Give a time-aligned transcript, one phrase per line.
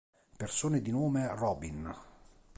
[0.39, 1.95] Persone di nome Robin